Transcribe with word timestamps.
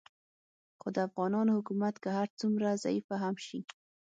خو 0.79 0.87
د 0.95 0.97
افغانانو 1.07 1.55
حکومت 1.57 1.95
که 2.03 2.09
هر 2.19 2.27
څومره 2.39 2.79
ضعیفه 2.83 3.15
هم 3.23 3.35
شي 3.45 3.59